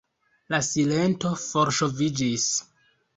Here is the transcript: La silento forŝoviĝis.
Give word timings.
La 0.53 0.59
silento 0.67 1.33
forŝoviĝis. 1.41 2.47